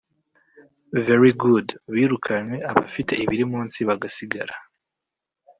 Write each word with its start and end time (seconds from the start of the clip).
Very 1.07 1.31
Good) 1.43 1.67
birukanywe 1.93 2.57
abafite 2.71 3.13
ibiri 3.23 3.45
munsi 3.53 3.77
bagasigara 3.87 4.55